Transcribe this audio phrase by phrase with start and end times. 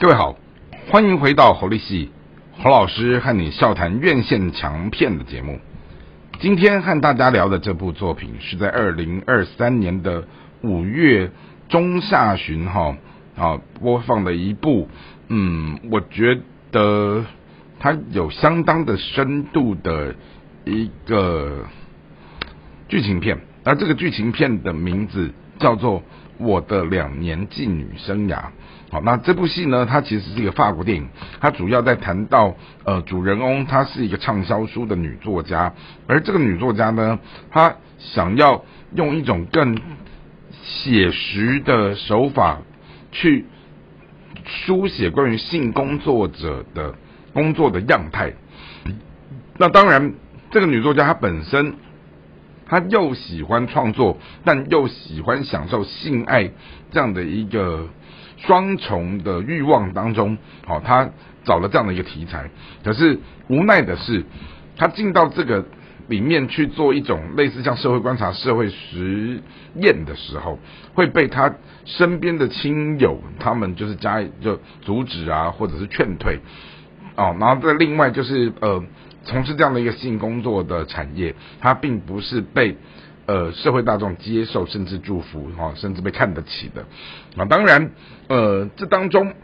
[0.00, 0.34] 各位好，
[0.88, 2.10] 欢迎回到侯立系
[2.56, 5.60] 侯老师和你笑谈院线强片的节目。
[6.40, 10.26] 今天和大家聊的这部作品是在二零二三年的
[10.62, 11.30] 五月
[11.68, 12.96] 中下旬哈
[13.36, 14.88] 啊播放的一部，
[15.28, 16.40] 嗯，我觉
[16.72, 17.26] 得
[17.78, 20.14] 它有相当的深度的
[20.64, 21.66] 一个
[22.88, 25.30] 剧情片，而这个剧情片的名字
[25.60, 26.00] 叫做
[26.38, 28.36] 《我的两年妓女生涯》。
[28.90, 31.08] 好，那这部戏呢，它其实是一个法国电影，
[31.40, 35.72] 它主要在谈到呃主人翁她是一个畅销书的女作家，
[36.08, 37.20] 而这个女作家呢，
[37.52, 38.64] 她想要
[38.96, 39.78] 用一种更
[40.64, 42.58] 写实的手法
[43.12, 43.46] 去
[44.44, 46.94] 书写关于性工作者的
[47.32, 48.32] 工作的样态。
[49.56, 50.14] 那当然，
[50.50, 51.74] 这个女作家她本身，
[52.70, 54.16] 他又喜欢创作，
[54.46, 56.50] 但又喜欢享受性爱
[56.90, 57.86] 这样的一个。
[58.42, 61.10] 双重的欲望当中，好，他
[61.44, 62.50] 找了这样的一个题材，
[62.82, 63.18] 可是
[63.50, 64.24] 无奈的是，
[64.78, 65.66] 他进到这个
[66.08, 69.42] 里面去做一种类似像社会观察、社会实
[69.74, 70.58] 验的时候，
[70.94, 76.38] 会被他身边的亲友他们就是加就阻止啊，或者是劝退，
[77.16, 78.82] 哦，然后再另外就是呃，
[79.24, 82.76] 从事这样的一个性工作的产业，它并不是被。
[83.26, 86.84] 呃，社会大众接受甚至祝福哈，甚至被看得起的
[87.36, 87.44] 啊。
[87.44, 87.92] 当然，
[88.26, 89.34] 呃，这当中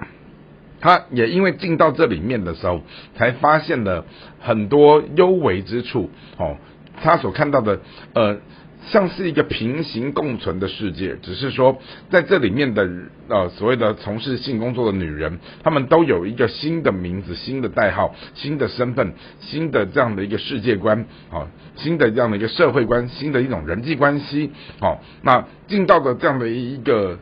[0.80, 2.82] 他也因为进到这里面的时候，
[3.14, 4.04] 才发现了
[4.40, 6.56] 很多幽微之处哦。
[7.00, 7.80] 他所看到的
[8.14, 8.38] 呃。
[8.86, 12.88] 像是一个平行共存的世界，只是说在这里面的
[13.28, 24.50] 呃所谓的从事性工作的女人，她们都有一个新的名字、新的代号、新的身份、新的这样的一个世界观啊，新的这样的一个社会观、新的一种人际关系。
[24.78, 27.18] 好，那进到的这样的一个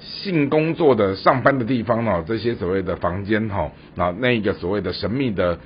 [0.00, 5.58] 性工作的上班的地方呢，这些所谓的房间哈，那那一个所谓的神秘的。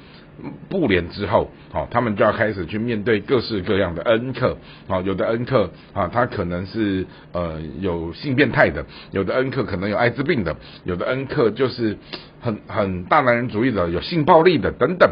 [0.69, 11.99] 不连之后，好，他们就要开始去面对各式各样的恩客，好，有的恩客啊，他可能是呃有性变态的，有的恩客可能有艾滋病的，有的恩客就是
[12.41, 15.11] 很很大男人主义的，有性暴力的等等。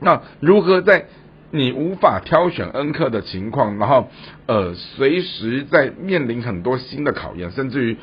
[0.00, 1.04] 那如何在
[1.50, 4.08] 你无法挑选恩客的情况，然后
[4.46, 7.96] 呃随时在面临很多新的考验，甚至于。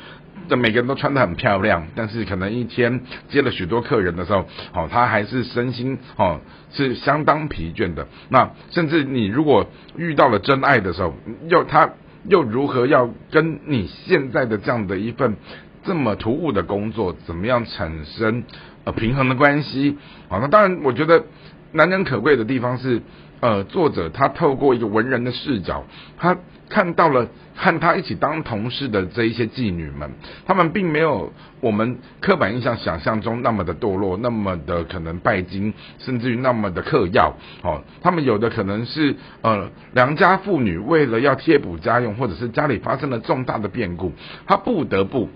[0.48, 6.40] 这每个人都穿得很漂亮，但是可能一天接了许多客人的时候，哦，他还是身心哦
[6.72, 8.06] 是相当疲倦的。
[8.28, 11.14] 那甚至你如果遇到了真爱的时候，
[11.48, 11.90] 又他
[12.28, 15.36] 又如何要跟你现在的这样的一份
[15.84, 18.44] 这么突兀的工作，怎么样产生
[18.84, 19.96] 呃平衡的关系？
[20.28, 21.24] 啊，那当然，我觉得
[21.72, 23.00] 难能可贵的地方是，
[23.40, 25.84] 呃，作者他透过一个文人的视角，
[26.16, 26.36] 他。
[26.70, 30.08] 看到了和他一起当同事的这一些妓女们，
[30.46, 37.34] 她们并没有我们刻板印象想象中那么的堕落，那么的可能拜金，甚至于那么的嗑药。
[37.64, 44.12] 哦，他们有的可能是呃良家妇女，为了要贴补家用，或者是家里发生了重大的变故，
[44.46, 45.28] 她不得不。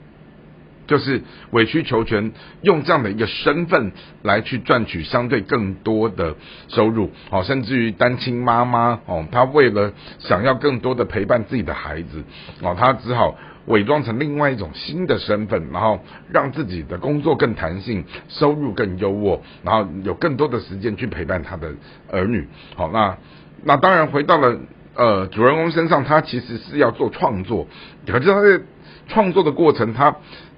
[0.87, 6.35] 就是委曲求全，用这样的一个身份来去赚取相对更多的
[6.69, 12.23] 收入，哦，甚至于单亲妈妈哦，她为了想要更多的陪伴自己的孩子，
[12.61, 13.35] 哦，她只好
[13.67, 16.01] 伪装成另外一种新的身份，然后
[16.31, 21.73] 让自己的工作更弹性，收入更优渥，然后有更多的时间去陪伴他的
[22.11, 22.47] 儿女。
[22.77, 23.17] 好，那
[23.63, 24.59] 那当然回到了
[24.95, 27.67] 呃主人公身上，他其实是要做创作，
[28.07, 28.61] 可是他在
[29.09, 30.15] 创作的过程，他。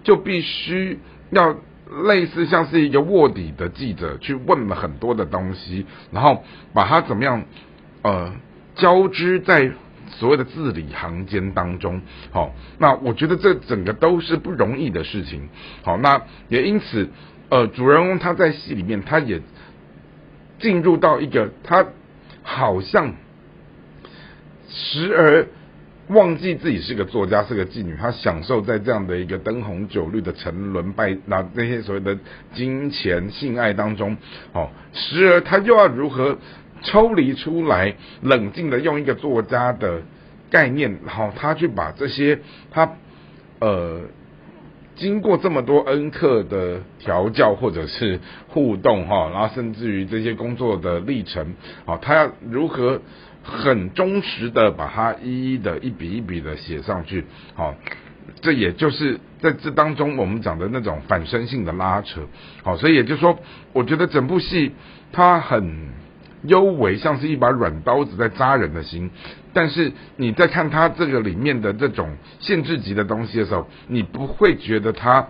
[0.06, 1.00] 就必须
[1.30, 1.56] 要
[2.06, 7.44] 类似像是一个卧底的记者，去问了很多的东西，然后把它怎么样
[8.02, 8.32] 呃
[8.76, 9.72] 交织在
[10.10, 12.00] 所谓的字里行间当中。
[12.30, 15.48] 好，那我觉得这整个都是不容易的事情。
[15.82, 17.08] 好，那也因此
[17.48, 19.42] 呃主人公他在戏里面，他也
[20.60, 21.84] 进入到一个他
[22.44, 23.12] 好像
[24.68, 25.48] 时而。
[26.08, 32.16] 忘记自己是个作家，是个妓女，她享受在这样的一个灯红酒绿的沉沦败那那些所谓的
[32.54, 34.16] 金钱性爱当中，
[34.52, 36.38] 哦，时而她又要如何
[36.82, 40.02] 抽离出来，冷静的用一个作家的
[40.48, 42.38] 概念，然后她去把这些
[42.70, 42.92] 她
[43.58, 44.02] 呃
[44.94, 51.54] 经过这么多恩客的调教或者是互动哈，然后甚至于这些工作的历程，
[51.84, 53.00] 哦，她要如何？
[53.46, 57.74] 很忠实的把它一一的一笔一笔的写上去，好，
[58.40, 62.22] 这也就是在这当中我们讲的那种反身性的拉扯，
[62.64, 63.38] 好，所以也就是说，
[63.72, 64.72] 我觉得整部戏
[65.12, 65.90] 它很
[66.42, 69.10] 幽微，像是一把软刀子在扎人的心，
[69.52, 75.28] 但是你在看它这个里面的这种限制级的东西的时候，你不会觉得它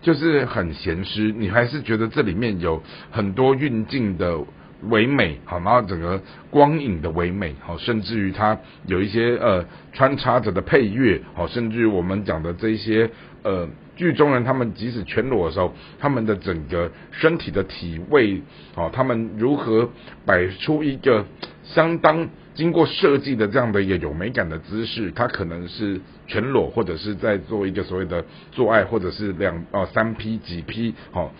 [0.00, 4.38] 就是很闲湿，你还是觉得这里面有很多运镜的
[4.82, 6.20] 唯美，好，然后整个
[6.50, 13.10] 光影的唯美，好，甚至于它有一些呃穿插着的配乐，好，甚至于我们讲的这些
[13.42, 18.40] 呃剧中人他们即使全裸的时候，他们的整个身体的体位，
[18.74, 19.90] 好，他们如何
[20.24, 21.24] 摆出一个
[21.64, 22.28] 相当。
[22.54, 31.32] 经过设计的这样的一个有美感的姿势，它可能是全裸，或者是在做一个所谓的做爱，或者是两哦三 P 几 P 好，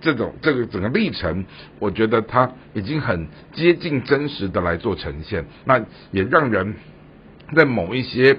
[0.00, 1.44] 这种这个整个历程，
[1.78, 6.74] 我觉得它已经很接近真实的来做呈现，那也让人
[7.54, 8.38] 在某一些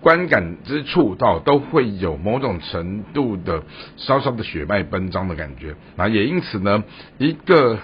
[0.00, 3.62] 观感之处到都会有某种程度的
[3.96, 6.84] 稍稍的血脉奔张的感觉，那也因此呢
[7.18, 7.78] 一个。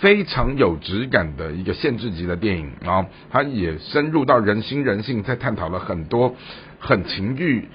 [0.00, 6.34] 非常有质感的一个限制级的电影啊，它也深入到人心人性，在探讨了很多
[6.80, 7.68] 很情欲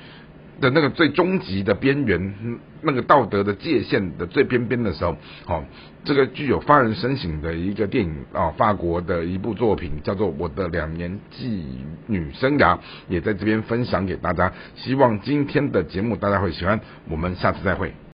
[0.60, 5.16] 的那个最终极的边缘，那个道德的界限的最边边的时候，
[5.48, 5.64] 哦，
[6.04, 11.62] 这个具有发人深省的一个电影啊，法国的一部作品叫做《我的两年妓
[12.08, 12.76] 女生涯》，
[13.08, 14.52] 也在这边分享给大家。
[14.76, 18.07] 希望今天的节目大家会喜欢，我们下次再会。